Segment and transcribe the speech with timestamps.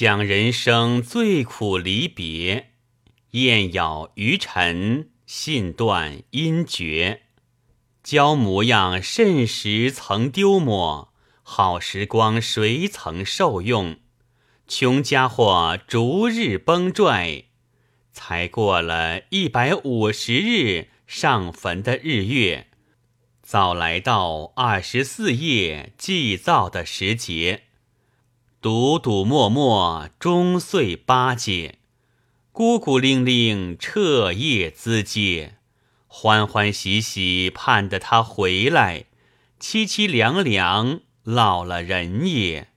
[0.00, 2.70] 想人生最苦离别，
[3.32, 7.22] 燕咬余尘，信断音绝。
[8.04, 11.12] 娇模样甚时曾丢没？
[11.42, 13.96] 好时光谁曾受用？
[14.68, 17.46] 穷家伙逐日崩拽，
[18.12, 22.68] 才过了一百五十日上坟的日月，
[23.42, 27.64] 早来到二十四夜祭灶的时节。
[28.60, 31.74] 笃笃默默，终岁八戒；
[32.50, 35.58] 孤孤零零，彻夜资戒。
[36.08, 39.04] 欢欢喜喜，盼得他回来；
[39.60, 42.67] 凄凄凉凉，老了人也。